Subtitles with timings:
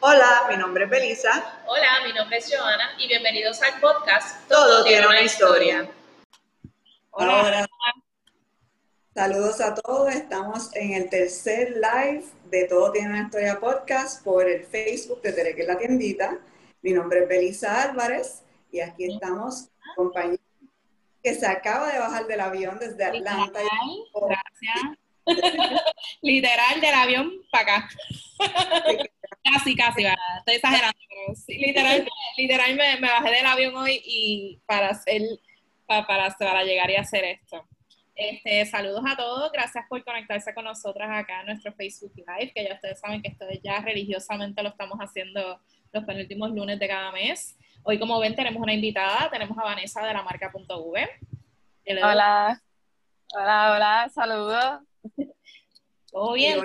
[0.00, 1.60] Hola, mi nombre es Belisa.
[1.66, 5.90] Hola, mi nombre es Joana y bienvenidos al podcast Todo, tiene una historia.
[7.10, 7.42] Hola.
[7.42, 7.68] Hola.
[9.12, 10.14] Saludos a todos.
[10.14, 15.32] Estamos en el tercer live de Todo tiene una historia podcast por el Facebook de
[15.32, 16.38] Tere, que es la tiendita.
[16.80, 20.38] Mi nombre es Belisa Álvarez y aquí estamos compañía
[21.24, 23.58] que se acaba de bajar del avión desde Atlanta.
[23.58, 24.38] Literal,
[25.26, 25.82] gracias.
[26.22, 27.88] Literal del avión para acá.
[29.42, 30.38] Casi, casi, ¿verdad?
[30.38, 35.22] estoy exagerando, pero sí, literal, literal me, me bajé del avión hoy y para hacer,
[35.86, 37.66] para, para, para llegar y hacer esto.
[38.18, 42.64] Este, saludos a todos, gracias por conectarse con nosotras acá en nuestro Facebook Live, que
[42.64, 45.60] ya ustedes saben que esto ya religiosamente lo estamos haciendo
[45.92, 47.56] los penúltimos lunes de cada mes.
[47.84, 51.08] Hoy, como ven, tenemos una invitada, tenemos a Vanessa de la marca.v.
[52.02, 52.60] Hola,
[53.34, 54.80] hola, hola, saludos.
[56.10, 56.58] ¿Todo Y bien?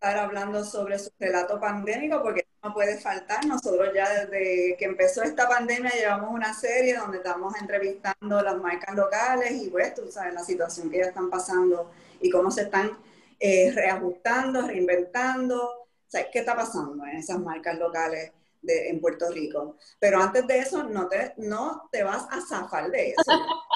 [0.00, 3.44] Estar hablando sobre su relato pandémico porque no puede faltar.
[3.44, 8.96] Nosotros ya desde que empezó esta pandemia llevamos una serie donde estamos entrevistando las marcas
[8.96, 12.96] locales y pues tú sabes la situación que ellas están pasando y cómo se están
[13.38, 15.62] eh, reajustando, reinventando.
[15.66, 19.76] O sea, ¿qué está pasando en esas marcas locales de, en Puerto Rico?
[19.98, 23.32] Pero antes de eso, no te, no te vas a zafar de eso.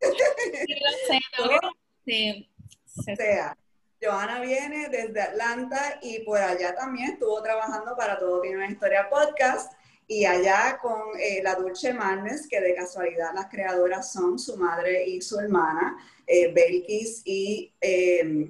[0.00, 1.20] Sí, lo sé,
[2.04, 2.50] que- sí,
[2.84, 3.56] sí, O sea,
[4.04, 9.08] Joana viene desde Atlanta y por allá también estuvo trabajando para Todo Tiene una Historia
[9.08, 9.72] Podcast
[10.06, 15.06] y allá con eh, la Dulce Marnes, que de casualidad las creadoras son su madre
[15.06, 15.96] y su hermana,
[16.26, 18.46] eh, Belkis y eh,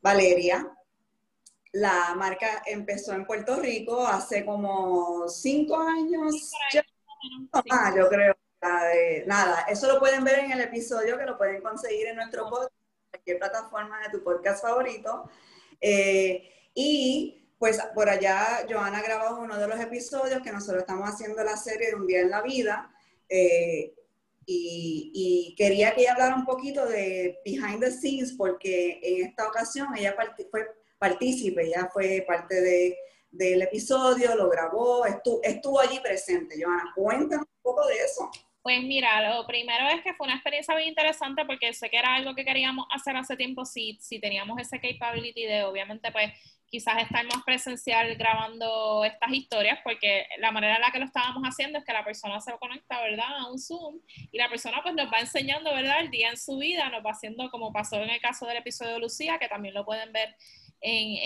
[0.00, 0.72] Valeria.
[1.72, 6.52] La marca empezó en Puerto Rico hace como cinco años.
[7.70, 8.36] Ah, yo creo.
[9.26, 12.75] nada, eso lo pueden ver en el episodio que lo pueden conseguir en nuestro podcast,
[13.16, 15.28] cualquier plataforma de tu podcast favorito.
[15.80, 21.42] Eh, y pues por allá Joana grabó uno de los episodios que nosotros estamos haciendo
[21.42, 22.92] la serie de Un día en la vida.
[23.28, 23.92] eh,
[24.48, 29.88] y, quería que ella hablara un poquito de behind the scenes porque en esta ocasión
[29.96, 30.14] ella
[30.50, 30.66] fue
[30.98, 32.96] partícipe, ella fue parte de,
[33.32, 36.62] del episodio, lo grabó, estuvo, estuvo allí presente.
[36.62, 38.30] Joana, cuéntanos un poco de eso.
[38.66, 42.16] Pues mira, lo primero es que fue una experiencia bien interesante porque sé que era
[42.16, 46.32] algo que queríamos hacer hace tiempo si, si teníamos ese capability de obviamente pues
[46.68, 51.44] quizás estar más presencial grabando estas historias porque la manera en la que lo estábamos
[51.44, 53.38] haciendo es que la persona se conecta, ¿verdad?
[53.38, 54.00] A un Zoom
[54.32, 56.00] y la persona pues nos va enseñando, ¿verdad?
[56.00, 58.94] El día en su vida, nos va haciendo como pasó en el caso del episodio
[58.94, 60.34] de Lucía, que también lo pueden ver
[60.80, 61.16] en,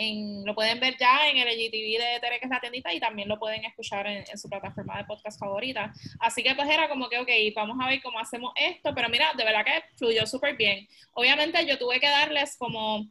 [0.42, 3.00] en- lo pueden ver ya en el IGTV de Tere, que es la tiendita, y
[3.00, 5.92] también lo pueden escuchar en, en su plataforma de podcast favorita.
[6.20, 9.32] Así que pues era como que, ok, vamos a ver cómo hacemos esto, pero mira,
[9.36, 10.86] de verdad que fluyó súper bien.
[11.12, 13.06] Obviamente yo tuve que darles como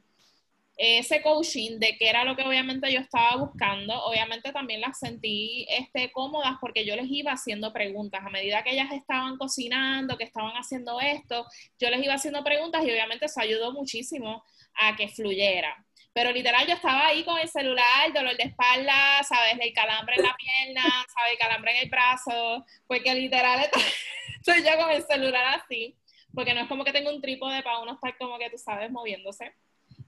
[0.78, 3.94] ese coaching de qué era lo que obviamente yo estaba buscando.
[4.06, 8.22] Obviamente también las sentí este, cómodas porque yo les iba haciendo preguntas.
[8.26, 11.46] A medida que ellas estaban cocinando, que estaban haciendo esto,
[11.80, 14.44] yo les iba haciendo preguntas y obviamente eso ayudó muchísimo
[14.76, 15.86] a que fluyera.
[16.14, 19.58] Pero literal yo estaba ahí con el celular, dolor de espalda, ¿sabes?
[19.60, 21.34] El calambre en la pierna, ¿sabes?
[21.34, 23.70] El calambre en el brazo, porque literal
[24.40, 25.96] estoy yo con el celular así,
[26.34, 28.92] porque no es como que tengo un trípode para uno estar como que tú sabes
[28.92, 29.54] moviéndose.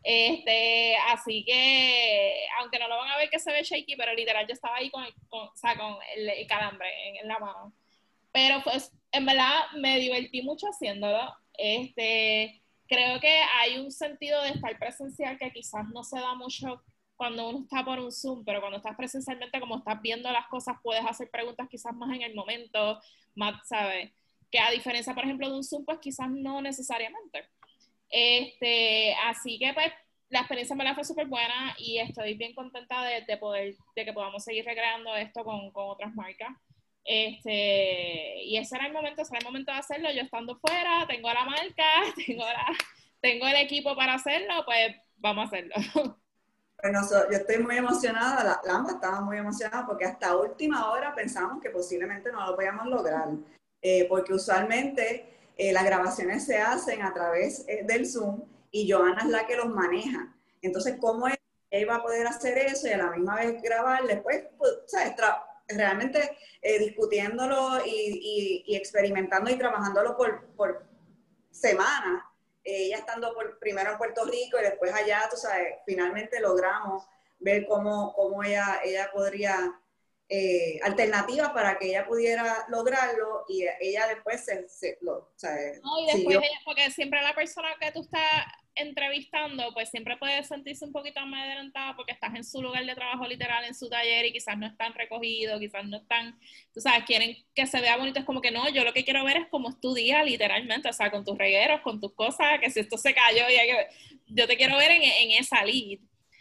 [0.04, 4.48] Este, así que, aunque no lo van a ver que se ve shaky, pero literal
[4.48, 7.74] yo estaba ahí con con, o sea, con el, el calambre en, en, la mano.
[8.32, 11.36] Pero pues, en verdad me divertí mucho haciéndolo.
[11.54, 12.61] Este,
[12.92, 16.84] creo que hay un sentido de estar presencial que quizás no se da mucho
[17.16, 20.76] cuando uno está por un Zoom, pero cuando estás presencialmente, como estás viendo las cosas,
[20.84, 23.00] puedes hacer preguntas quizás más en el momento,
[23.34, 24.12] más, ¿sabes?
[24.52, 27.48] Que a diferencia, por ejemplo, de un Zoom, pues quizás no necesariamente.
[28.10, 29.94] Este, así que pues
[30.28, 34.04] la experiencia me la fue súper buena y estoy bien contenta de, de, poder, de
[34.04, 36.50] que podamos seguir recreando esto con, otras marcas.
[37.04, 41.06] Este, y ese era el momento, ese era el momento de hacerlo, yo estando fuera,
[41.08, 41.84] tengo la marca,
[42.26, 42.68] tengo, la,
[43.20, 45.76] tengo el equipo para hacerlo, pues vamos a hacerlo.
[46.84, 50.90] Bueno, so, yo estoy muy emocionada, la, la ambas estaba muy emocionada porque hasta última
[50.90, 53.28] hora pensamos que posiblemente no lo podíamos lograr,
[53.84, 59.22] eh, porque usualmente eh, las grabaciones se hacen a través eh, del Zoom y Joana
[59.22, 60.34] es la que los maneja.
[60.60, 61.38] Entonces, ¿cómo ella
[61.70, 64.04] iba a poder hacer eso y a la misma vez grabar?
[64.08, 65.14] Después, pues, ¿sabes?
[65.78, 70.86] Realmente eh, discutiéndolo y, y, y, experimentando y trabajándolo por, por
[71.52, 72.24] semanas.
[72.64, 77.04] ella estando por, primero en Puerto Rico y después allá, tú sabes, finalmente logramos
[77.40, 79.82] ver cómo, cómo ella, ella podría
[80.30, 85.52] eh, alternativas para que ella pudiera lograrlo y ella después se, se lo, o sea,
[85.84, 88.46] no, y después ella, porque siempre la persona que tú estás
[88.76, 93.28] entrevistando, pues siempre puede sentirse un poquito amedrentada porque estás en su lugar de trabajo
[93.28, 96.40] literal, en su taller y quizás no están recogidos, quizás no están,
[96.74, 99.24] tú sabes, quieren que se vea bonito, es como que no, yo lo que quiero
[99.26, 102.60] ver es cómo es tu día literalmente, o sea, con tus regueros, con tus cosas,
[102.60, 103.88] que si esto se cayó, y que,
[104.28, 106.00] yo te quiero ver en, en esa lead.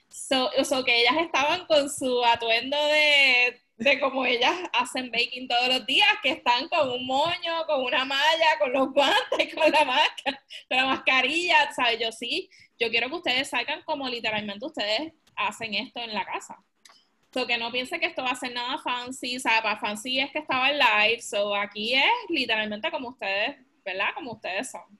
[0.08, 5.68] So, so, que ellas estaban con su atuendo de de cómo ellas hacen baking todos
[5.68, 9.84] los días, que están con un moño, con una malla, con los guantes, con la
[9.86, 11.98] máscara, mascarilla, ¿sabes?
[11.98, 16.62] Yo sí, yo quiero que ustedes salgan como literalmente ustedes hacen esto en la casa.
[17.32, 20.30] So que no piense que esto va a ser nada fancy, sea, para fancy es
[20.30, 24.08] que estaba en live, so aquí es literalmente como ustedes, ¿verdad?
[24.14, 24.99] Como ustedes son.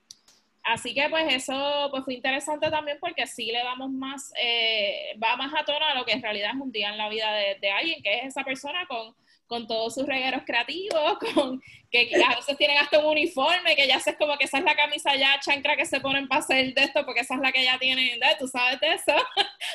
[0.63, 5.35] Así que pues eso pues fue interesante también porque sí le damos más, eh, va
[5.35, 7.71] más a tono a lo que en realidad es un día en la vida de,
[7.71, 9.15] alguien, que es esa persona con,
[9.47, 13.99] con todos sus regueros creativos, con que, a veces tienen hasta un uniforme, que ya
[13.99, 16.83] sé como que esa es la camisa ya chancra que se ponen para hacer de
[16.83, 19.15] esto, porque esa es la que ya tienen, ¿tú sabes de eso?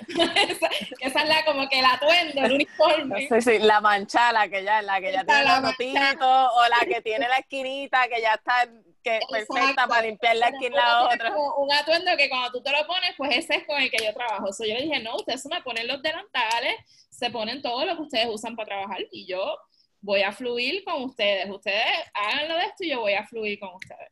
[0.48, 0.68] esa,
[1.00, 3.28] esa, es la como que el atuendo, el uniforme.
[3.28, 7.02] Sí, sí, la manchala que ya, la que ya tiene la notito, o la que
[7.02, 8.68] tiene la esquinita, que ya está
[9.06, 11.32] que perfecta para limpiar la esquina la otra.
[11.58, 14.12] Un atuendo que cuando tú te lo pones, pues ese es con el que yo
[14.12, 14.52] trabajo.
[14.52, 16.74] So, yo le dije, no, ustedes me ponen los delantales,
[17.08, 19.58] se ponen todo lo que ustedes usan para trabajar y yo
[20.00, 21.48] voy a fluir con ustedes.
[21.48, 24.10] Ustedes háganlo de esto y yo voy a fluir con ustedes.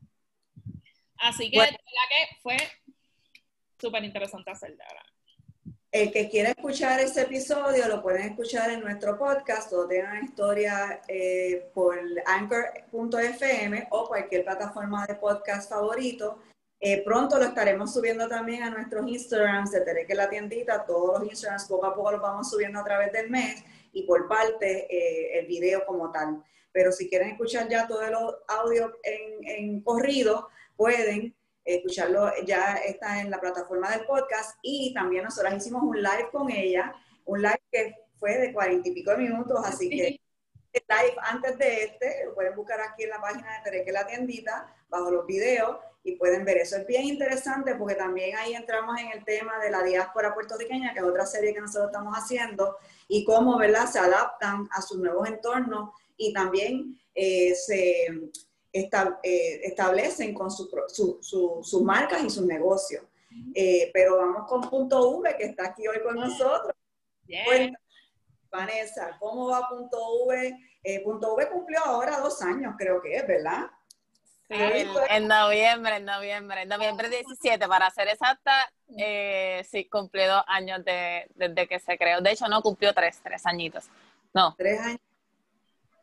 [1.16, 2.56] Así que, la que fue
[3.80, 5.13] súper interesante hacer, de verdad.
[5.94, 11.00] El que quiera escuchar ese episodio lo pueden escuchar en nuestro podcast, tiene una historia
[11.06, 11.96] eh, por
[12.26, 16.40] anchor.fm o cualquier plataforma de podcast favorito.
[16.80, 20.84] Eh, pronto lo estaremos subiendo también a nuestros Instagrams de Tereque la tiendita.
[20.84, 23.62] Todos los Instagrams poco a poco los vamos subiendo a través del mes
[23.92, 26.42] y por parte eh, el video como tal.
[26.72, 28.14] Pero si quieren escuchar ya todo el
[28.48, 35.24] audio en, en corrido, pueden escucharlo, ya está en la plataforma del podcast y también
[35.24, 36.94] nosotros hicimos un live con ella,
[37.24, 40.20] un live que fue de cuarenta y pico de minutos, así que
[40.72, 44.06] el live antes de este, lo pueden buscar aquí en la página de Tereque la
[44.06, 46.76] tiendita, bajo los videos, y pueden ver eso.
[46.76, 50.98] Es bien interesante porque también ahí entramos en el tema de la diáspora puertorriqueña, que
[50.98, 52.76] es otra serie que nosotros estamos haciendo,
[53.08, 58.06] y cómo, ¿verdad?, se adaptan a sus nuevos entornos y también eh, se
[58.76, 60.68] eh, establecen con su,
[61.22, 63.04] sus marcas y sus negocios.
[63.54, 66.74] Eh, pero vamos con Punto V, que está aquí hoy con nosotros.
[68.50, 70.58] Vanessa, ¿cómo va Punto V?
[70.82, 73.70] Eh, Punto V cumplió ahora dos años, creo que es, ¿verdad?
[74.48, 78.70] Sí, en noviembre, en noviembre, en noviembre 17, para ser exacta,
[79.68, 82.20] sí, cumplió dos años de, desde que se creó.
[82.20, 83.88] De hecho, no cumplió tres, tres añitos.
[84.32, 84.54] No.
[84.58, 85.00] Tres años.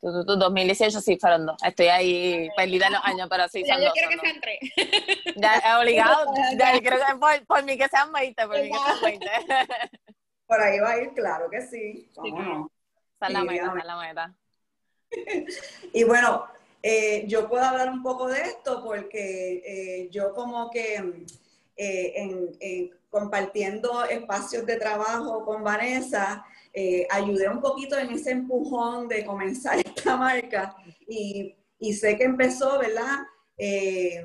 [0.01, 1.57] 2018 sí fueron dos.
[1.63, 4.59] Estoy ahí perdida en los años, pero sí son yo quiero que sean tres.
[5.36, 6.33] Ya, es obligado.
[6.57, 9.27] ya, creo que por, por, mí que sean 20, por mí que sean 20.
[10.48, 12.09] por ahí va a ir, claro que sí.
[12.15, 12.71] Vamos.
[13.15, 14.36] Esa es la meta, esa es la meta.
[15.94, 16.45] y bueno,
[16.81, 20.95] eh, yo puedo hablar un poco de esto porque eh, yo como que
[21.75, 28.31] eh, en, en, compartiendo espacios de trabajo con Vanessa, eh, ayudé un poquito en ese
[28.31, 30.75] empujón de comenzar esta marca
[31.07, 33.19] y, y sé que empezó, ¿verdad?
[33.57, 34.23] Eh,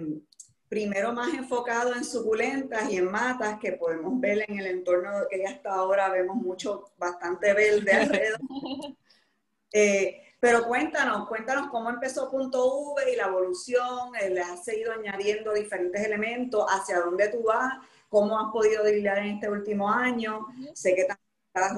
[0.68, 5.44] primero más enfocado en suculentas y en matas, que podemos ver en el entorno que
[5.46, 8.40] hasta ahora vemos mucho, bastante verde alrededor.
[9.72, 15.52] Eh, pero cuéntanos, cuéntanos cómo empezó Punto V y la evolución, le has seguido añadiendo
[15.52, 17.74] diferentes elementos, hacia dónde tú vas,
[18.08, 20.46] cómo has podido lidiar en este último año.
[20.72, 21.25] Sé que también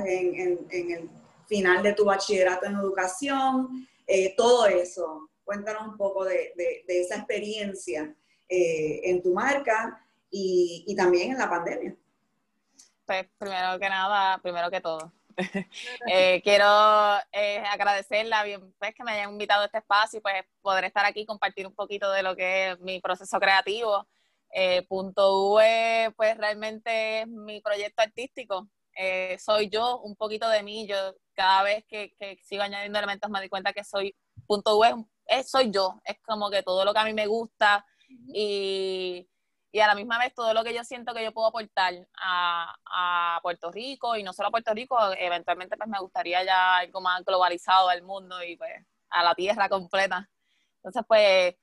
[0.06, 1.10] en, el
[1.46, 5.30] final de tu bachillerato en educación, eh, todo eso.
[5.44, 6.52] Cuéntanos un poco de,
[6.86, 8.14] esa experiencia
[8.48, 11.94] eh, en tu marca y, también en la pandemia.
[13.06, 15.10] Pues primero que nada, primero que todo,
[16.12, 18.44] eh, quiero agradecerla
[18.78, 21.66] pues, que me hayan invitado a este espacio y pues poder estar aquí y compartir
[21.66, 24.06] un poquito de lo que es mi proceso creativo.
[24.88, 28.68] punto V, pues realmente es mi proyecto artístico.
[29.00, 30.86] Eh, soy yo, un poquito de mí.
[30.88, 30.96] Yo
[31.34, 32.12] cada vez que,
[32.42, 34.14] sigo añadiendo elementos me doy cuenta que soy
[34.46, 34.96] punto web,
[35.46, 36.00] soy yo.
[36.04, 37.86] Es como que todo lo que a mí me gusta
[38.34, 39.28] y,
[39.80, 43.70] a la misma vez todo lo que yo siento que yo puedo aportar a, Puerto
[43.70, 47.88] Rico y no solo a Puerto Rico, eventualmente pues me gustaría ya algo más globalizado
[47.88, 50.28] al mundo y pues a la tierra completa.
[50.78, 51.54] Entonces pues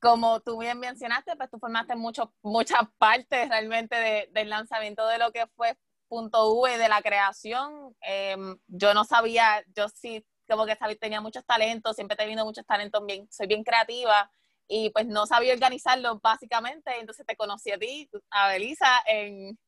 [0.00, 5.32] como tú bien mencionaste, pues tú formaste mucho, muchas partes realmente del lanzamiento de lo
[5.32, 5.76] que fue
[6.08, 11.20] punto V de la creación, em, yo no sabía, yo sí como que sabía, tenía
[11.20, 14.30] muchos talentos, siempre he tenido muchos talentos, bien, soy bien creativa,
[14.66, 19.58] y pues no sabía organizarlo básicamente, entonces te conocí a ti, a Belisa, en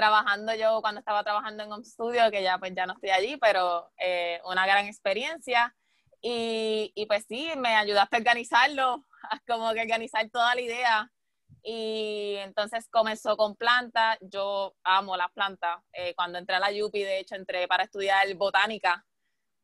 [0.00, 3.36] trabajando yo cuando estaba trabajando en un estudio, que ya pues ya no estoy allí,
[3.36, 5.74] pero eh, una gran experiencia.
[6.22, 9.04] Y, y, pues sí, me ayudaste a organizarlo,
[9.46, 11.12] como que organizar toda la idea.
[11.62, 15.82] Y entonces comenzó con plantas, yo amo las plantas.
[15.92, 19.04] Eh, cuando entré a la UPI, de hecho, entré para estudiar botánica.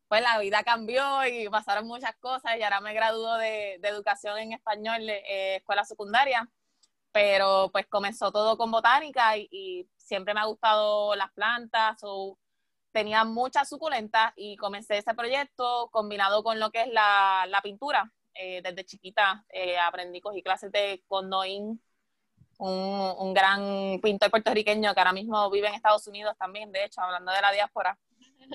[0.09, 4.53] Pues la vida cambió y pasaron muchas cosas y ahora me graduó de, educación en
[4.53, 6.49] español, eh, escuela secundaria
[7.17, 11.97] pero pues comenzó todo con botánica y, siempre me ha gustado las plantas,
[12.93, 18.13] tenía muchas suculentas y comencé ese proyecto combinado con lo que es la, pintura.
[18.39, 21.81] Eh, desde chiquita eh, aprendí, cogí clases de con un,
[22.59, 27.33] un, gran pintor puertorriqueño que ahora mismo vive en Estados Unidos también, de hecho, hablando
[27.33, 27.99] de la diáspora.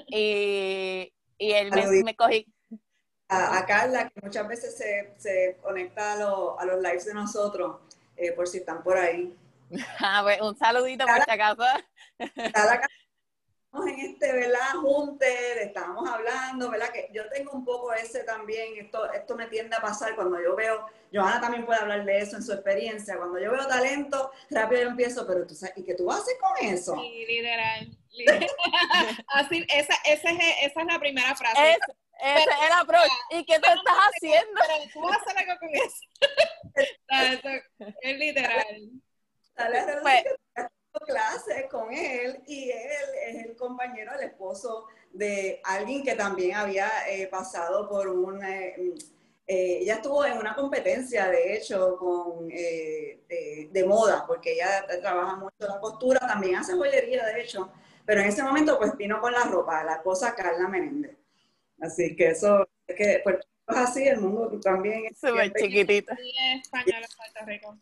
[0.07, 1.69] Y, y él
[2.05, 2.47] me, cogí...
[3.27, 7.81] A, Carla, que muchas veces se, se conecta a, a los lives de nosotros
[8.15, 9.35] eh, por si están por ahí.
[9.99, 11.63] Ah, pues, un saludito por si acaso.
[13.73, 14.73] En este, ¿verdad?
[14.81, 16.91] Junte, estábamos hablando, ¿verdad?
[16.91, 20.55] Que yo tengo un poco ese también, esto, esto me tiende a pasar cuando yo
[20.55, 24.81] veo, Johanna también puede hablar de eso en su experiencia, cuando yo veo talento, rápido
[24.81, 26.95] yo empiezo, pero tú sabes, ¿y qué tú haces con eso?
[26.95, 27.97] Sí, literal.
[29.27, 31.77] Así, esa, esa, es, esa es la primera frase.
[32.21, 33.11] Ese es el approach.
[33.31, 34.61] ¿Y qué tú estás haciendo?
[34.67, 36.05] Pero tú vas a hacer algo con eso.
[38.01, 38.91] es literal.
[40.01, 40.23] Pues,
[41.01, 46.89] clase con él y él es el compañero, el esposo de alguien que también había
[47.09, 48.43] eh, pasado por un...
[48.43, 48.75] Eh,
[49.47, 55.35] eh, ella estuvo en una competencia, de hecho, con, de, de, moda, porque ella trabaja
[55.35, 57.69] mucho la costura, también hace joyería, de hecho,
[58.05, 61.17] pero en ese momento pues vino con la ropa, la cosa Carla Menéndez.
[61.81, 66.13] Así que eso, es que Puerto Rico es así, el mundo también es súper chiquitito.
[66.13, 67.77] español en Puerto Rico.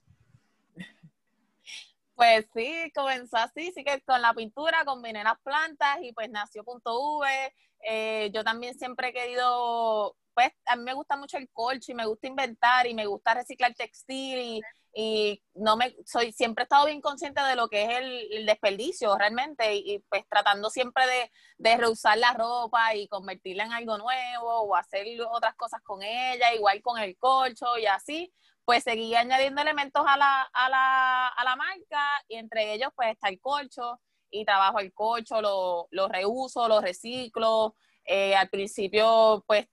[2.19, 6.65] Pues sí, comenzó así, sí que con la pintura combiné las plantas y pues nació
[6.65, 7.53] Punto V.
[7.87, 11.95] Eh, yo también siempre he querido, pues a mí me gusta mucho el colcho y
[11.95, 14.61] me gusta inventar y me gusta reciclar textil y
[14.93, 19.15] y no me soy siempre he estado bien consciente de lo que es el, desperdicio
[19.17, 24.61] realmente y, pues tratando siempre de, de, reusar la ropa y convertirla en algo nuevo
[24.61, 28.33] o hacer otras cosas con ella, igual con el colcho y así,
[28.69, 33.09] pues seguí añadiendo elementos a la, a la, a la marca y entre ellos pues
[33.09, 33.99] está el colcho
[34.29, 37.73] y trabajo el colcho, lo, lo reuso, lo reciclo.
[38.05, 39.65] Eh, al principio pues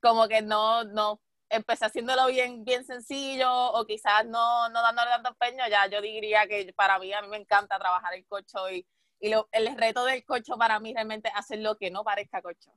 [0.00, 5.30] como que no, no empecé haciéndolo bien, bien sencillo o quizás no, no dándole tanto
[5.30, 8.86] empeño, ya yo diría que para mí, a mí me encanta trabajar el cocho y,
[9.18, 12.40] y lo, el reto del cocho para mí realmente es hacer lo que no parezca
[12.42, 12.70] cocho.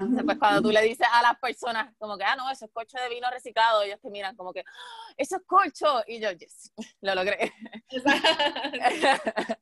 [0.00, 2.70] Entonces, pues cuando tú le dices a las personas como que, ah, no, eso es
[2.72, 6.02] cocho de vino reciclado, ellos te miran como que, ah, eso es cocho.
[6.06, 7.52] Y yo, yes, lo logré.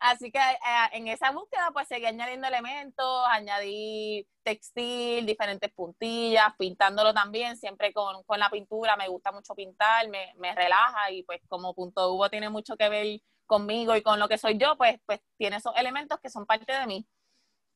[0.00, 7.14] Así que eh, en esa búsqueda pues seguí añadiendo elementos, añadí textil, diferentes puntillas, pintándolo
[7.14, 11.40] también, siempre con, con la pintura, me gusta mucho pintar, me, me, relaja y pues
[11.48, 15.00] como punto Hugo tiene mucho que ver conmigo y con lo que soy yo, pues,
[15.06, 17.06] pues tiene esos elementos que son parte de mí.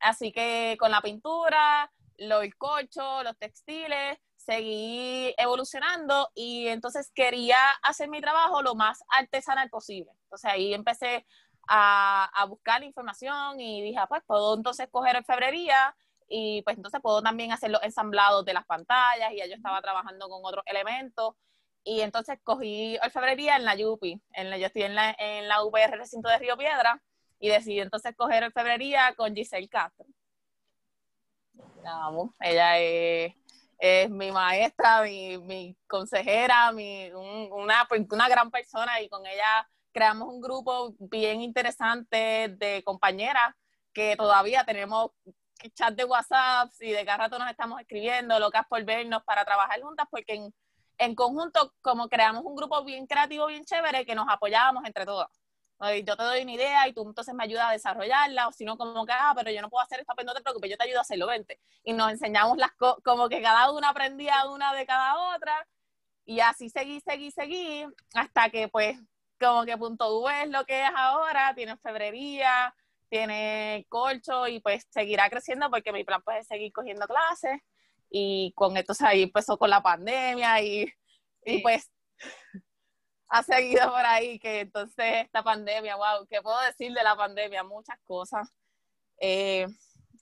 [0.02, 7.56] Así que con la pintura, lo, el cocho, los textiles, seguí evolucionando y entonces quería
[7.82, 10.10] hacer mi trabajo lo más artesanal posible.
[10.24, 11.24] Entonces ahí empecé
[11.68, 15.94] a, a buscar información y dije, ah, pues puedo entonces coger orfebrería
[16.28, 19.80] y pues entonces puedo también hacer los ensamblados de las pantallas y ya yo estaba
[19.82, 21.34] trabajando con otros elementos
[21.84, 25.64] y entonces cogí orfebrería en la UPI, en la, yo estoy en la, en la
[25.64, 27.00] UPR recinto de Río Piedra
[27.42, 30.06] y decidí entonces coger orfebrería con Giselle Castro.
[31.82, 33.34] Vamos, ella es,
[33.78, 40.28] es, mi maestra, mi, mi consejera, mi, una, una gran persona y con ella creamos
[40.28, 43.56] un grupo bien interesante de compañeras
[43.92, 45.10] que todavía tenemos
[45.74, 49.80] chat de WhatsApp y de cada rato nos estamos escribiendo, locas por vernos para trabajar
[49.80, 50.54] juntas, porque en,
[50.98, 55.41] en conjunto como creamos un grupo bien creativo, bien chévere, que nos apoyábamos entre todas.
[56.04, 58.76] Yo te doy una idea y tú entonces me ayudas a desarrollarla, o si no,
[58.76, 60.76] como que, ah, pero yo no puedo hacer esto, pero pues no te preocupes, yo
[60.76, 61.60] te ayudo a hacerlo, vente.
[61.82, 65.66] Y nos enseñamos las cosas, como que cada una aprendía una de cada otra,
[66.24, 67.84] y así seguí, seguí, seguí,
[68.14, 68.98] hasta que pues
[69.40, 72.74] como que Punto U es lo que es ahora, tiene febrería,
[73.08, 77.60] tiene colcho y pues seguirá creciendo porque mi plan pues es seguir cogiendo clases
[78.08, 80.90] y con esto ahí empezó con la pandemia y,
[81.44, 81.90] y pues
[83.32, 87.64] ha seguido por ahí que entonces esta pandemia, wow, ¿qué puedo decir de la pandemia?
[87.64, 88.46] Muchas cosas.
[89.18, 89.66] Eh,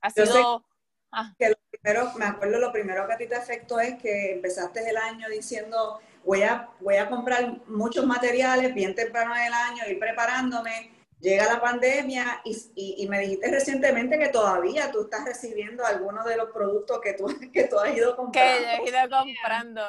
[0.00, 0.64] ha sido...
[1.12, 1.34] Ah.
[1.36, 4.88] que lo primero, me acuerdo lo primero que a ti te afectó es que empezaste
[4.88, 9.82] el año diciendo voy a, voy a comprar muchos materiales bien temprano en el año,
[9.88, 10.92] ir preparándome.
[11.18, 16.50] Llega la pandemia y, me dijiste recientemente que todavía tú estás recibiendo algunos de los
[16.50, 18.58] productos que tú, que tú has ido comprando.
[18.60, 19.82] Que yo he ido comprando.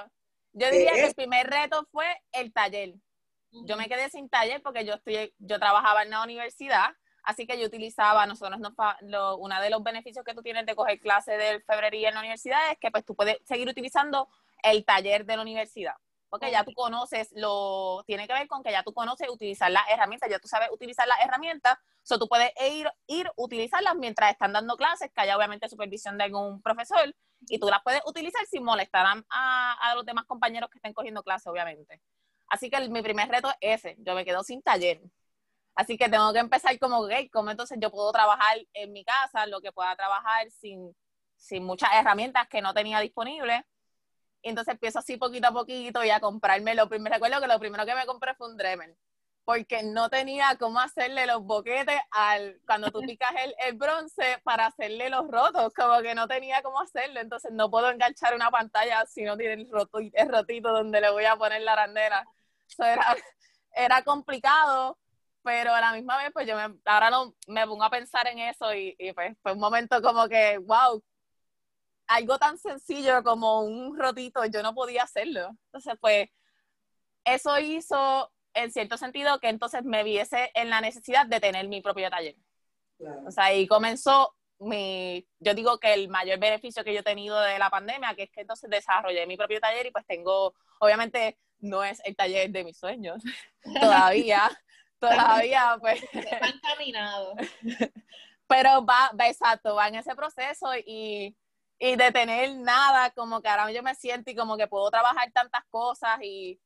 [0.53, 2.95] Yo diría que el primer reto fue el taller.
[3.51, 6.89] Yo me quedé sin taller porque yo estoy, yo trabajaba en la universidad,
[7.23, 10.75] así que yo utilizaba, nosotros nos, lo, uno de los beneficios que tú tienes de
[10.75, 14.29] coger clase del febrería en la universidad es que pues tú puedes seguir utilizando
[14.63, 15.95] el taller de la universidad
[16.31, 19.83] porque ya tú conoces lo, tiene que ver con que ya tú conoces utilizar las
[19.89, 24.53] herramientas, ya tú sabes utilizar las herramientas, so tú puedes ir, ir, utilizarlas mientras están
[24.53, 27.13] dando clases, que haya obviamente supervisión de algún profesor,
[27.49, 31.21] y tú las puedes utilizar sin molestar a, a los demás compañeros que estén cogiendo
[31.21, 31.99] clases, obviamente.
[32.51, 35.01] Así que mi primer reto es ese, yo me quedo sin taller.
[35.75, 39.47] Así que tengo que empezar como, gay, como entonces yo puedo trabajar en mi casa,
[39.47, 40.95] lo que pueda trabajar sin,
[41.37, 43.63] sin muchas herramientas que no tenía disponibles
[44.43, 47.15] entonces empiezo así poquito a poquito y a comprarme lo primero.
[47.15, 48.97] Recuerdo que lo primero que me compré fue un Dremel,
[49.45, 54.67] porque no tenía cómo hacerle los boquetes al cuando tú picas el, el, bronce para
[54.67, 57.19] hacerle los rotos, como que no tenía cómo hacerlo.
[57.19, 61.11] Entonces no puedo enganchar una pantalla si no tiene el, roto, el rotito donde le
[61.11, 62.25] voy a poner la arandera.
[62.79, 63.15] Eso era,
[63.73, 64.97] era complicado,
[65.43, 68.39] pero a la misma vez, pues yo me, ahora no, me pongo a pensar en
[68.39, 71.03] eso y, y pues fue un momento como que, wow,
[72.07, 75.49] algo tan sencillo como un rotito, yo no podía hacerlo.
[75.67, 76.29] Entonces, pues,
[77.23, 81.81] eso hizo, en cierto sentido, que entonces me viese en la necesidad de tener mi
[81.81, 82.35] propio taller.
[83.25, 87.39] O sea, ahí comenzó mi, yo digo que el mayor beneficio que yo he tenido
[87.39, 91.39] de la pandemia, que es que entonces desarrollé mi propio taller y pues tengo, obviamente,
[91.61, 93.23] no es el taller de mis sueños,
[93.79, 94.49] todavía,
[94.99, 96.03] todavía, pues.
[96.13, 97.35] Está encaminado.
[98.47, 101.35] Pero va, va, exacto, va en ese proceso y
[101.81, 105.31] y de tener nada, como que ahora yo me siento y como que puedo trabajar
[105.31, 106.61] tantas cosas y,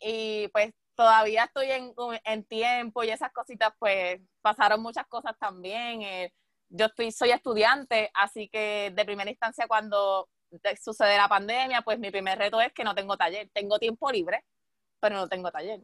[0.00, 6.02] y pues todavía estoy en, en, tiempo y esas cositas, pues pasaron muchas cosas también.
[6.02, 6.32] Eh,
[6.70, 10.28] yo estoy, soy estudiante, así que de primera instancia cuando
[10.80, 13.50] sucede la pandemia, pues mi primer reto es que no tengo taller.
[13.52, 14.44] Tengo tiempo libre,
[15.00, 15.80] pero no tengo taller.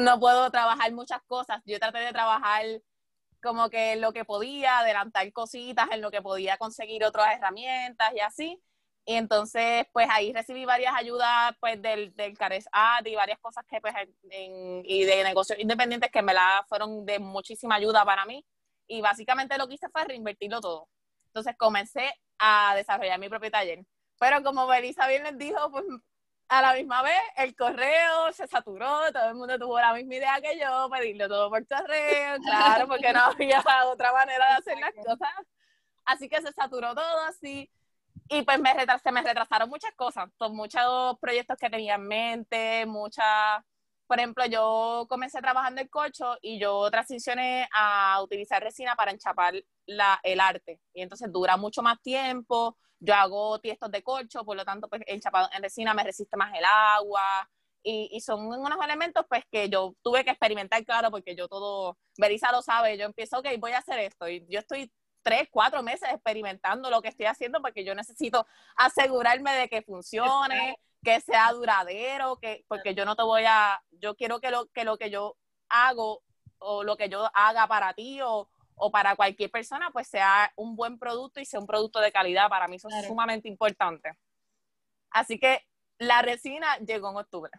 [0.00, 1.62] no puedo trabajar muchas cosas.
[1.66, 2.64] Yo traté de trabajar
[3.42, 8.20] como que lo que podía, adelantar cositas, en lo que podía conseguir otras herramientas y
[8.20, 8.62] así.
[9.08, 12.66] Y entonces, pues ahí recibí varias ayudas pues del, del CARES
[13.04, 13.94] y varias cosas que pues
[14.30, 18.44] en, y de negocios independientes que me la fueron de muchísima ayuda para mí.
[18.88, 20.88] Y básicamente lo que hice fue reinvertirlo todo.
[21.28, 23.84] Entonces comencé a desarrollar mi propio taller.
[24.18, 25.84] Pero como Belisa bien les dijo, pues
[26.48, 30.40] a la misma vez el correo se saturó, todo el mundo tuvo la misma idea
[30.40, 34.94] que yo, pedirlo todo por correo, claro, porque no había otra manera de hacer las
[34.94, 35.30] cosas.
[36.04, 37.70] Así que se saturó todo así.
[38.28, 38.72] Y pues me
[39.02, 43.62] se me retrasaron muchas cosas, muchos proyectos que tenía en mente, muchas,
[44.06, 49.54] por ejemplo, yo comencé trabajando en cocho y yo transicioné a utilizar resina para enchapar
[49.86, 50.80] la, el arte.
[50.92, 55.02] Y entonces dura mucho más tiempo, yo hago tiestos de corcho, por lo tanto, pues
[55.06, 57.48] el chapado en resina me resiste más el agua.
[57.82, 61.96] Y, y, son unos elementos pues que yo tuve que experimentar, claro, porque yo todo,
[62.18, 64.28] Berisa lo sabe, yo empiezo, ok, voy a hacer esto.
[64.28, 64.90] Y yo estoy
[65.22, 68.46] tres, cuatro meses experimentando lo que estoy haciendo porque yo necesito
[68.76, 74.14] asegurarme de que funcione, que sea duradero, que, porque yo no te voy a, yo
[74.14, 75.36] quiero que lo que, lo que yo
[75.68, 76.22] hago
[76.58, 80.76] o lo que yo haga para ti o, o para cualquier persona, pues sea un
[80.76, 82.48] buen producto y sea un producto de calidad.
[82.48, 84.12] Para mí eso es sumamente importante.
[85.10, 85.62] Así que
[85.98, 87.52] la resina llegó en octubre.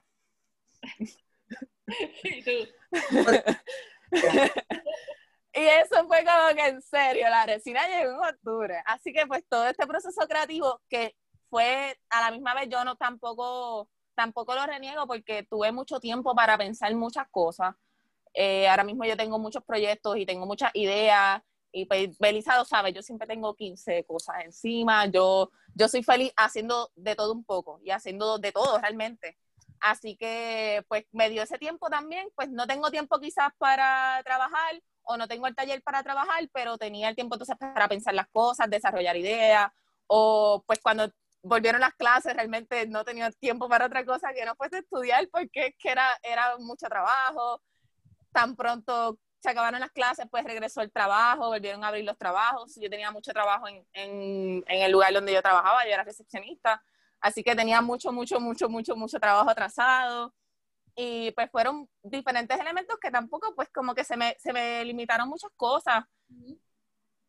[5.53, 8.81] ¿Y eso fue como que en serio, la resina llegó en octubre.
[8.85, 11.15] Así que pues todo este proceso creativo que
[11.49, 16.35] fue a la misma vez yo no tampoco tampoco lo reniego porque tuve mucho tiempo
[16.35, 17.75] para pensar muchas cosas
[18.39, 21.41] eh, ahora mismo yo tengo muchos proyectos y tengo muchas ideas.
[21.71, 25.07] Y pues Belisa yo siempre tengo 15 cosas encima.
[25.07, 29.39] Yo, yo soy feliz haciendo de todo un poco y haciendo de todo realmente.
[29.79, 32.29] Así que pues me dio ese tiempo también.
[32.35, 36.77] Pues no tengo tiempo quizás para trabajar o no tengo el taller para trabajar, pero
[36.77, 39.71] tenía el tiempo entonces para pensar las cosas, desarrollar ideas.
[40.05, 44.55] O pues cuando volvieron las clases, realmente no tenía tiempo para otra cosa que no
[44.55, 47.63] fuese estudiar porque es que era, era mucho trabajo
[48.37, 52.75] tan pronto se acabaron las clases, pues regresó el trabajo, volvieron a abrir los trabajos.
[52.75, 56.83] Yo tenía mucho trabajo en, en, en, el lugar donde yo trabajaba, yo era recepcionista,
[57.19, 60.35] así que tenía mucho, mucho, mucho, mucho, mucho trabajo atrasado.
[60.95, 65.27] Y pues fueron diferentes elementos que tampoco, pues como que se me, se me limitaron
[65.27, 66.03] muchas cosas.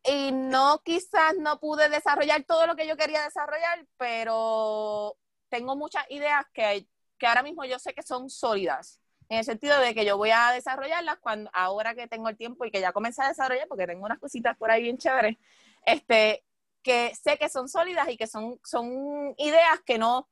[0.05, 5.17] Y no, quizás no pude desarrollar todo lo que yo quería desarrollar, pero
[5.49, 6.87] tengo muchas ideas que
[7.19, 10.31] que ahora mismo yo sé que son sólidas, en el sentido de que yo voy
[10.31, 13.87] a desarrollarlas cuando, ahora que tengo el tiempo y que ya comencé a desarrollar, porque
[13.87, 15.37] tengo unas cositas por ahí bien chéveres,
[15.85, 16.45] este,
[16.83, 20.29] que sé que son sólidas y que son, son ideas que no,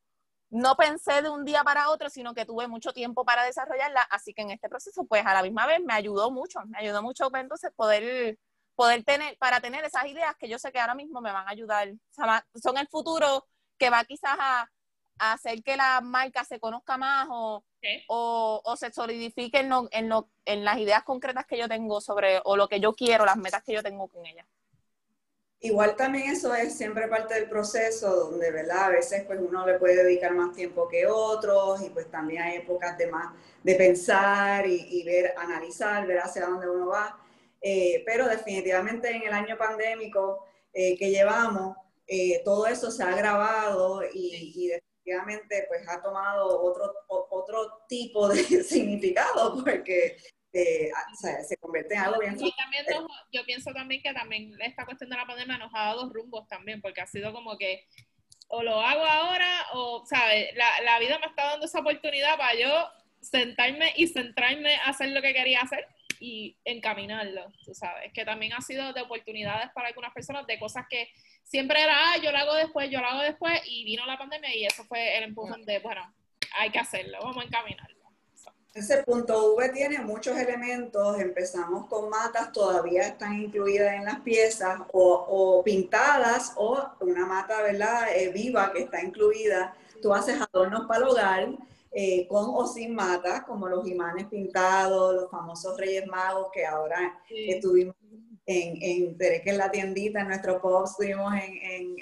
[0.50, 4.32] no pensé de un día para otro, sino que tuve mucho tiempo para desarrollarlas, así
[4.32, 7.30] que en este proceso, pues a la misma vez me ayudó mucho, me ayudó mucho
[7.30, 8.38] pues, entonces poder,
[8.74, 11.50] poder tener, para tener esas ideas que yo sé que ahora mismo me van a
[11.50, 11.92] ayudar,
[12.54, 13.46] son el futuro
[13.78, 14.70] que va quizás a,
[15.18, 17.64] hacer que la marca se conozca más o,
[18.08, 20.10] o, se solidifique en, en,
[20.44, 23.62] en las ideas concretas que yo tengo sobre, o lo que yo quiero, las metas
[23.62, 24.46] que yo tengo con ella.
[25.60, 28.84] Igual también eso es siempre parte del proceso donde, ¿verdad?
[28.84, 32.56] A veces pues uno le puede dedicar más tiempo que otros y pues también hay
[32.58, 37.18] épocas de más de pensar y, ver, analizar, ver hacia dónde uno va.
[37.60, 41.76] Eh, pero definitivamente en el año pandémico eh, que llevamos,
[42.06, 44.70] eh, todo eso se ha agravado y, y
[45.06, 50.16] definitivamente pues ha tomado otro, otro tipo de significado porque
[50.52, 50.90] eh,
[51.46, 52.34] se convierte en algo bien.
[52.38, 52.84] Y también
[53.32, 56.80] yo pienso también que también esta cuestión de la pandemia nos ha dado rumbos también,
[56.80, 57.86] porque ha sido como que
[58.48, 60.54] o lo hago ahora o, ¿sabes?
[60.54, 62.88] La, la vida me está dando esa oportunidad para yo
[63.20, 65.86] sentarme y centrarme a hacer lo que quería hacer
[66.20, 70.86] y encaminarlo, tú sabes, que también ha sido de oportunidades para algunas personas, de cosas
[70.88, 71.08] que
[71.44, 74.54] siempre era, ah, yo lo hago después, yo lo hago después, y vino la pandemia
[74.54, 76.02] y eso fue el empujón de, bueno,
[76.58, 77.96] hay que hacerlo, vamos a encaminarlo.
[78.76, 84.80] Ese punto V tiene muchos elementos, empezamos con matas, todavía están incluidas en las piezas
[84.92, 88.14] o, pintadas o una mata, ¿verdad?
[88.14, 89.74] Eh, viva que está incluida.
[90.02, 91.48] Tú haces adornos para el hogar
[91.92, 97.20] eh, con o sin matas, como los imanes pintados, los famosos Reyes Magos que ahora
[97.30, 97.94] estuvimos
[98.46, 101.96] en, en, que en la tiendita, en nuestro post, estuvimos en, en,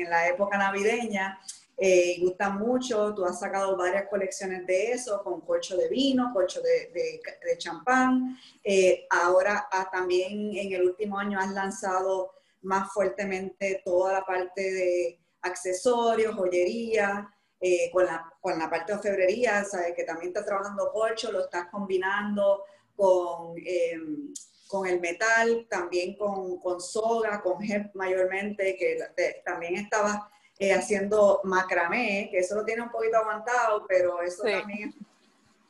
[0.00, 1.38] en, la época navideña,
[1.76, 6.60] eh, gusta mucho, tú has sacado varias colecciones de eso, con corcho de vino, corcho
[6.60, 13.82] de, de, champán, eh, ahora ah, también en el último año has lanzado más fuertemente
[13.84, 17.28] toda la parte de accesorios, joyería,
[17.60, 21.44] eh, con, la, con la parte de orfebrería, sabes que también estás trabajando corcho, lo
[21.44, 22.64] estás combinando
[22.96, 24.32] con em,
[24.68, 28.98] con el metal, también con, con soga, con hemp mayormente, que
[29.44, 34.90] también estaba eh, haciendo macramé, que eso lo tiene un poquito aguantado, pero eso también
[34.90, 34.94] es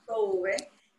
[0.07, 0.57] V.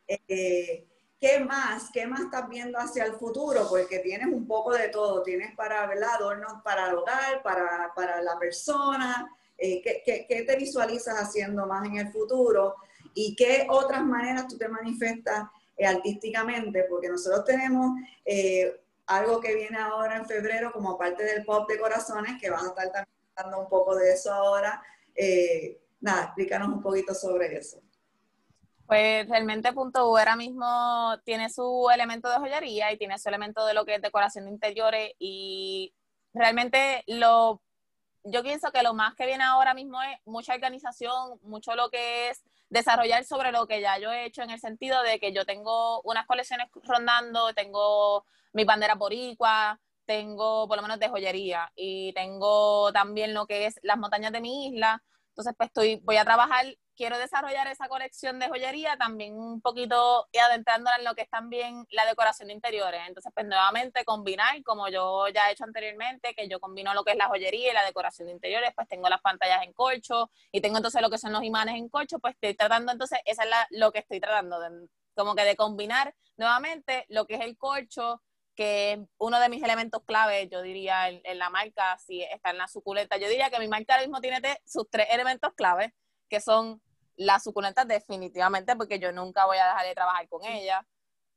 [0.07, 0.85] Eh,
[1.19, 1.89] ¿Qué más?
[1.91, 3.67] ¿Qué más estás viendo hacia el futuro?
[3.67, 5.21] Porque tienes un poco de todo.
[5.21, 6.15] Tienes para, ¿verdad?
[6.15, 9.29] Adornos para el hogar, para, para la persona.
[9.59, 12.75] Eh, ¿qué, qué, qué, te visualizas haciendo más en el futuro?
[13.13, 19.55] ¿Y qué otras maneras tú te manifiestas eh, artísticamente, porque nosotros tenemos eh, algo que
[19.55, 23.15] viene ahora en febrero como parte del pop de corazones, que van a estar también
[23.35, 24.81] hablando un poco de eso ahora.
[26.01, 27.81] Nada, explícanos un poquito sobre eso.
[28.89, 30.65] Pues realmente Punto U ahora mismo
[31.23, 34.51] tiene su elemento de joyería y tiene su elemento de lo que es decoración de
[34.51, 35.93] interiores y
[36.33, 37.61] realmente lo
[38.23, 42.29] yo pienso que lo más que viene ahora mismo es mucha organización, mucho lo que
[42.29, 45.45] es desarrollar sobre lo que ya yo he hecho en el sentido de que yo
[45.45, 52.13] tengo unas colecciones rondando, tengo mi bandera boricua, tengo por lo menos de joyería y
[52.13, 55.03] tengo también lo que es las montañas de mi isla.
[55.29, 56.65] Entonces, pues estoy, voy a trabajar
[56.99, 61.29] quiero desarrollar esa colección de joyería también un poquito y adentrándola en lo que es
[61.29, 62.99] también la decoración de interiores.
[63.07, 67.11] Entonces, pues nuevamente combinar, como yo ya he hecho anteriormente, que yo combino lo que
[67.11, 70.59] es la joyería y la decoración de interiores, pues tengo las pantallas en colcho y
[70.59, 73.49] tengo entonces lo que son los imanes en colcho, pues estoy tratando entonces, esa es
[73.49, 74.59] la, lo que estoy tratando,
[75.15, 78.21] como que de combinar nuevamente lo que es el colcho,
[78.55, 82.57] que es uno de mis elementos clave, yo diría, en, la marca, si está en
[82.57, 83.15] la suculenta.
[83.15, 85.93] Yo diría que mi marca ahora mismo tiene sus tres elementos clave,
[86.27, 86.81] que son
[87.19, 90.85] la suculenta definitivamente, porque yo nunca voy a dejar de trabajar con ella.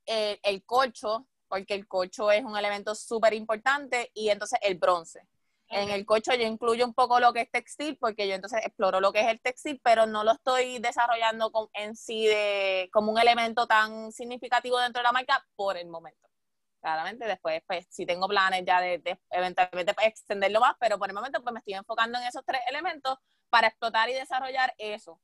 [0.07, 5.27] El, el colcho, porque el colcho es un elemento súper importante, y entonces el bronce.
[5.69, 9.01] En el colcho yo incluyo un poco lo que es textil, porque yo entonces exploro
[9.01, 13.19] lo que es el textil, pero no lo estoy desarrollando en sí de, como un
[13.19, 16.29] elemento tan significativo dentro de la marca por el momento.
[16.81, 21.09] Claramente después, pues, si tengo planes ya de, de eventualmente pues, extenderlo más, pero por
[21.09, 23.19] el momento pues me estoy enfocando en esos tres elementos
[23.49, 25.21] para explotar y desarrollar eso.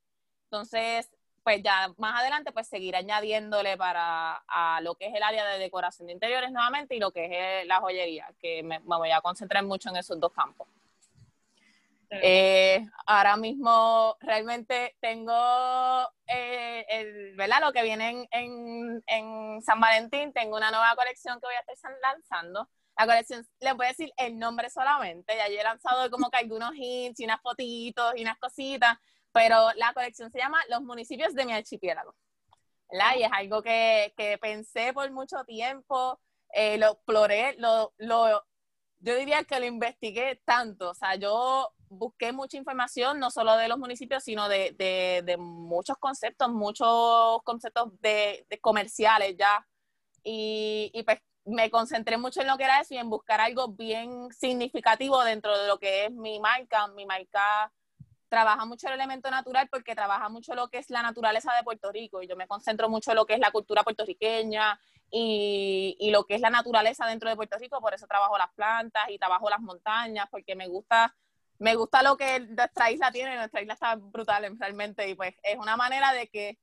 [0.51, 1.11] Entonces,
[1.45, 5.59] pues ya más adelante, pues seguir añadiéndole para a lo que es el área de
[5.59, 9.65] decoración de interiores nuevamente y lo que es la joyería, que me, voy a concentrar
[9.65, 10.69] mucho en esos dos campos.
[12.11, 17.61] Eh, ahora mismo realmente tengo eh, el, ¿verdad?
[17.61, 21.93] lo que viene en, en, San Valentín, tengo una nueva colección que voy a estar
[22.03, 22.69] lanzando.
[22.97, 26.39] La colección, les voy a decir el nombre solamente, ya yo he lanzado como que
[26.39, 28.99] algunos hints y unas fotitos y unas cositas,
[29.39, 32.13] pero la colección se llama Los municipios de mi archipiélago.
[32.91, 33.17] ¿verdad?
[33.17, 36.21] Y es algo que, que pensé por mucho tiempo,
[36.53, 38.45] eh, lo exploré, lo, lo,
[38.99, 43.69] yo diría que lo investigué tanto, o sea, yo busqué mucha información, no solo de
[43.69, 49.65] los municipios, sino de, de, de muchos conceptos, muchos conceptos de, de comerciales ya,
[50.25, 53.69] y, y, pues me concentré mucho en lo que era eso y en buscar algo
[53.69, 57.73] bien significativo dentro de lo que es mi marca, mi marca
[58.29, 61.91] trabaja mucho el elemento natural porque trabaja mucho lo que es la naturaleza de Puerto
[61.93, 64.79] Rico y yo me concentro mucho en lo que es la cultura puertorriqueña
[65.11, 68.53] y, y, lo que es la naturaleza dentro de Puerto Rico, por eso trabajo las
[68.55, 71.15] plantas y trabajo las montañas porque me gusta
[71.59, 75.57] me gusta lo que nuestra isla tiene, nuestra isla está brutal realmente y pues es
[75.57, 76.59] una manera de que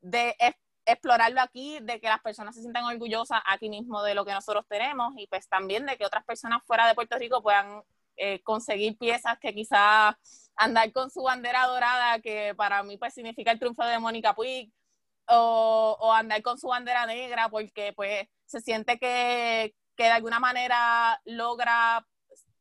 [0.00, 0.36] de
[0.84, 4.64] explorarlo aquí, de que las personas se sientan orgullosas aquí mismo de lo que nosotros
[4.68, 7.82] tenemos y pues también de que otras personas fuera de Puerto Rico puedan
[8.16, 10.14] eh, conseguir piezas que quizás
[10.58, 14.72] andar con su bandera dorada, que para mí pues significa el triunfo de Mónica Puig,
[15.28, 21.20] o, andar con su bandera negra, porque pues se siente que, que de alguna manera
[21.24, 22.06] logra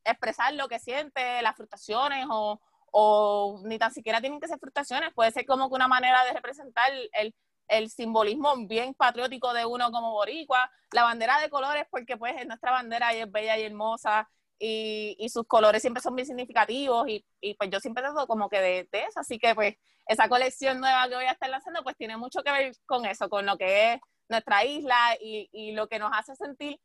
[0.03, 5.13] expresar lo que siente, las frustraciones, o, o ni tan siquiera tienen que ser frustraciones,
[5.13, 7.33] puede ser como que una manera de representar el,
[7.67, 12.47] el simbolismo bien patriótico de uno como boricua, la bandera de colores, porque pues es
[12.47, 14.29] nuestra bandera y es bella y hermosa,
[14.59, 18.49] y, y, sus colores siempre son bien significativos y, y pues yo siempre trato como
[18.49, 19.75] que de, eso, así que pues
[20.07, 23.29] esa colección nueva que voy a estar lanzando pues tiene mucho que ver con eso,
[23.29, 26.79] con lo que es nuestra isla y, y lo que nos hace sentir,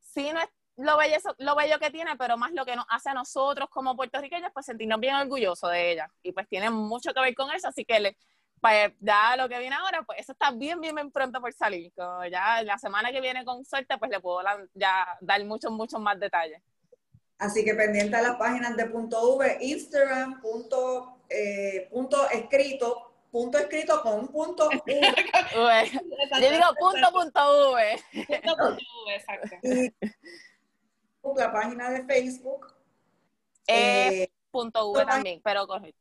[0.00, 3.10] sí, no es lo bello, lo bello que tiene, pero más lo que nos hace
[3.10, 6.10] a nosotros como puertorriqueños, pues sentirnos bien orgullosos de ella.
[6.22, 8.16] Y pues tiene mucho que ver con eso, así que le,
[8.60, 11.92] pues ya lo que viene ahora, pues eso está bien, bien, bien pronto por salir.
[11.94, 14.40] Como ya la semana que viene con suerte, pues le puedo
[14.74, 16.62] ya dar muchos, muchos más detalles.
[17.40, 23.56] Así que pendiente a las páginas de punto V, Instagram, punto, eh, punto escrito, punto
[23.56, 25.90] escrito con punto V.
[26.38, 28.02] Yo digo punto punto V.
[28.12, 29.56] Punto punto V, exacto.
[29.62, 32.74] Y la página de Facebook.
[33.66, 35.98] Eh, eh, punto V también, pero correcto.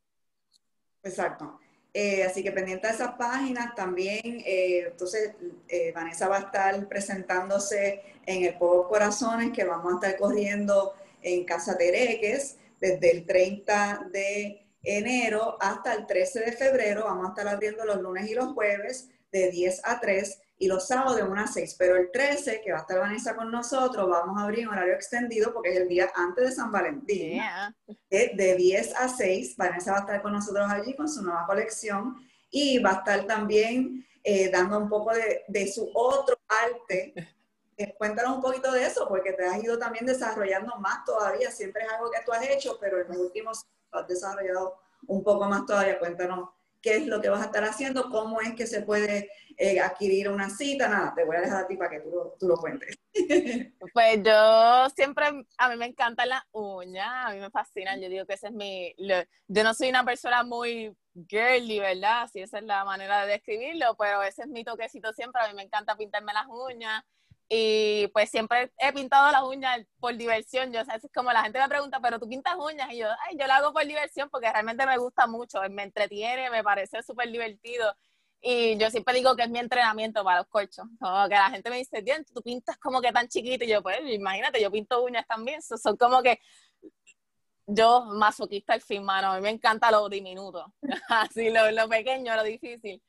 [1.04, 1.58] Exacto.
[1.94, 5.34] Eh, así que pendiente de esas páginas también, eh, entonces
[5.70, 10.94] eh, Vanessa va a estar presentándose en el Pueblo Corazones que vamos a estar corriendo
[11.22, 17.06] en Casa Tereques desde el 30 de enero hasta el 13 de febrero.
[17.06, 20.88] Vamos a estar abriendo los lunes y los jueves de 10 a 3 y los
[20.88, 21.76] sábados de 1 a 6.
[21.78, 24.94] Pero el 13, que va a estar Vanessa con nosotros, vamos a abrir un horario
[24.94, 27.34] extendido porque es el día antes de San Valentín.
[27.34, 27.76] Yeah.
[28.10, 32.16] De 10 a 6, Vanessa va a estar con nosotros allí con su nueva colección
[32.50, 37.14] y va a estar también eh, dando un poco de, de su otro arte
[37.98, 41.52] cuéntanos un poquito de eso, porque te has ido también desarrollando más todavía.
[41.52, 45.46] Siempre es algo que tú has hecho, pero en los últimos has desarrollado un poco
[45.46, 46.00] más todavía.
[46.00, 46.50] Cuéntanos
[46.82, 50.30] qué es lo que vas a estar haciendo, cómo es que se puede eh, adquirir
[50.30, 50.88] una cita.
[50.88, 52.98] Nada, te voy a dejar a ti para que tú lo, tú lo cuentes.
[53.92, 55.26] Pues yo siempre,
[55.58, 58.00] a mí me encantan las uñas, a mí me fascinan.
[58.00, 58.94] Yo digo que ese es mi.
[58.98, 60.96] Yo no soy una persona muy
[61.28, 62.30] girly, ¿verdad?
[62.32, 65.42] Si esa es la manera de describirlo, pero ese es mi toquecito siempre.
[65.42, 67.04] A mí me encanta pintarme las uñas.
[67.52, 70.72] Y pues siempre he pintado las uñas por diversión.
[70.72, 72.92] Yo, o sea, es como la gente me pregunta, pero tú pintas uñas.
[72.94, 76.52] Y yo, ay, yo lo hago por diversión porque realmente me gusta mucho, me entretiene,
[76.52, 77.92] me parece súper divertido.
[78.42, 80.86] Y yo siempre digo que es mi entrenamiento para los corchos.
[81.00, 83.66] Como que la gente me dice, bien, tú pintas como que tan chiquito.
[83.66, 85.62] Y yo, pues, imagínate, yo pinto uñas también.
[85.64, 86.40] So, son como que
[87.66, 89.32] yo, masoquista al fin, mano.
[89.32, 90.74] A mí me encanta lo diminuto.
[91.10, 93.02] Así, lo, lo pequeño, lo difícil.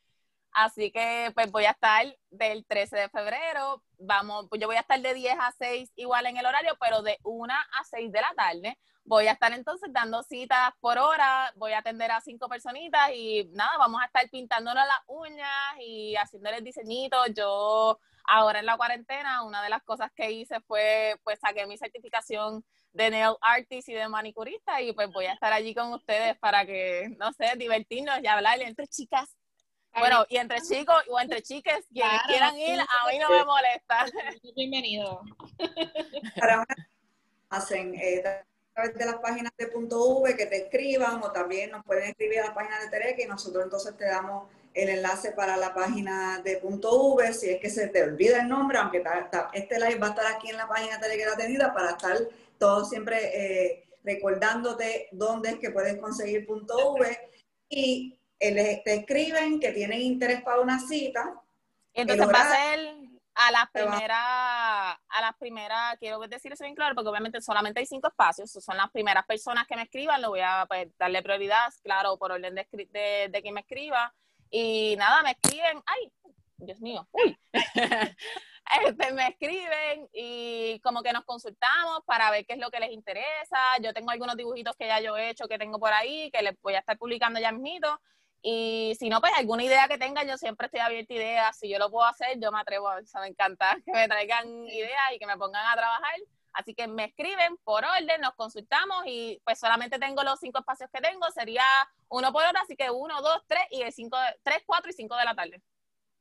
[0.53, 5.01] Así que pues voy a estar del 13 de febrero, vamos, yo voy a estar
[5.01, 8.33] de 10 a 6 igual en el horario, pero de 1 a 6 de la
[8.37, 8.79] tarde.
[9.05, 13.49] Voy a estar entonces dando citas por hora, voy a atender a cinco personitas y
[13.53, 15.49] nada, vamos a estar pintándonos las uñas
[15.81, 17.29] y haciéndoles diseñitos.
[17.35, 21.79] Yo ahora en la cuarentena, una de las cosas que hice fue, pues saqué mi
[21.79, 26.39] certificación de nail artist y de manicurista y pues voy a estar allí con ustedes
[26.39, 29.37] para que, no sé, divertirnos y hablar entre chicas
[29.99, 34.07] bueno, y entre chicos o entre chiques, quienes quieran ir, a mí no me molesta.
[34.57, 35.23] Bienvenido.
[36.39, 36.65] Para
[37.51, 41.71] hacen eh, a través de las páginas de punto V que te escriban o también
[41.71, 45.33] nos pueden escribir a la página de Tereque y nosotros entonces te damos el enlace
[45.33, 49.03] para la página de punto V si es que se te olvida el nombre, aunque
[49.53, 52.17] este live va a estar aquí en la página de Tereque la Tenida para estar
[52.59, 57.31] todo siempre eh, recordándote dónde es que puedes conseguir punto V
[57.69, 61.41] y te escriben que tienen interés para una cita.
[61.93, 62.97] Entonces va a ser
[63.35, 67.87] a las primeras, a las primeras, quiero decir eso bien claro, porque obviamente solamente hay
[67.87, 71.73] cinco espacios, son las primeras personas que me escriban, lo voy a pues, darle prioridad,
[71.83, 74.13] claro, por orden de, de, de quien me escriba.
[74.51, 76.13] Y nada, me escriben, ay,
[76.57, 77.39] Dios mío, uy.
[78.87, 82.93] Este, me escriben y como que nos consultamos para ver qué es lo que les
[82.93, 83.59] interesa.
[83.83, 86.55] Yo tengo algunos dibujitos que ya yo he hecho, que tengo por ahí, que les
[86.63, 88.01] voy a estar publicando ya mismito.
[88.43, 91.59] Y si no, pues alguna idea que tengan, yo siempre estoy abierta a ideas.
[91.59, 92.89] Si yo lo puedo hacer, yo me atrevo.
[92.89, 96.15] O sea, me encanta que me traigan ideas y que me pongan a trabajar.
[96.53, 100.91] Así que me escriben por orden, nos consultamos y pues solamente tengo los cinco espacios
[100.93, 101.31] que tengo.
[101.31, 101.65] Sería
[102.09, 105.17] uno por hora, así que uno, dos, tres y de cinco, tres, cuatro y cinco
[105.17, 105.63] de la tarde.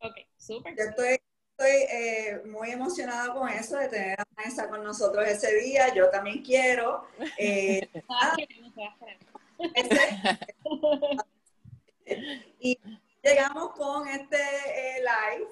[0.02, 0.76] Ok, súper.
[0.78, 1.20] Yo estoy,
[1.58, 5.94] estoy eh, muy emocionada con eso de tener a Vanessa con nosotros ese día.
[5.96, 7.08] Yo también quiero.
[7.38, 8.36] Eh, ah,
[12.60, 12.80] y
[13.24, 15.48] llegamos con este eh, live.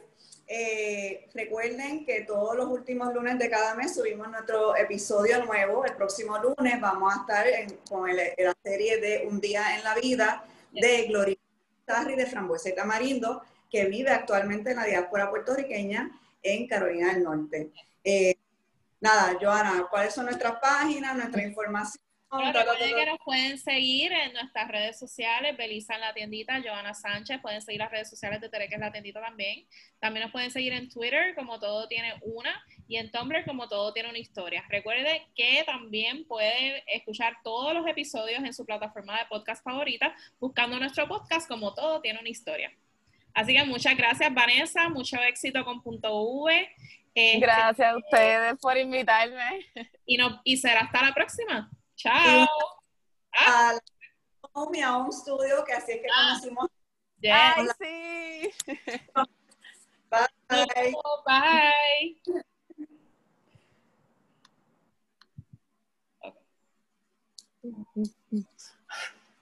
[0.50, 5.86] Eh, recuerden que todos los últimos lunes de cada mes subimos nuestro episodio nuevo.
[5.86, 7.46] El próximo lunes vamos a estar
[7.90, 11.38] con la serie de Un día en la vida de Gloria
[11.86, 16.12] Tarri de Frambuesa y Tamarindo, que vive actualmente en la diáspora puertorriqueña
[16.44, 17.72] en Carolina del Norte.
[18.04, 18.36] Eh,
[19.00, 22.07] nada, Joana, ¿cuáles son nuestras páginas, nuestra información?
[22.32, 27.40] Recuerden que nos pueden seguir en nuestras redes sociales, Belisa en la tiendita, Joana Sánchez,
[27.42, 29.66] pueden seguir las redes sociales de Tere, que es la tiendita también.
[30.00, 33.94] También nos pueden seguir en Twitter, como todo tiene una, y en Tumblr, como todo
[33.94, 34.64] tiene una historia.
[34.70, 40.78] Recuerde que también puede escuchar todos los episodios en su plataforma de podcast favorita, buscando
[40.80, 42.72] nuestro podcast, como todo tiene una historia.
[43.34, 46.70] Así que muchas gracias, Vanessa, mucho éxito con Punto V.
[47.14, 49.66] Este, gracias a ustedes por invitarme.
[50.06, 51.70] Y, no, y será hasta la próxima.
[51.98, 52.48] Chao.
[53.36, 53.78] Ah.
[54.54, 56.38] A, un estudio que así es que ah.
[56.40, 56.70] conocimos.
[57.24, 58.52] Ay, sí.
[60.10, 60.96] Bye.
[61.26, 62.22] bye.
[67.64, 68.17] Okay.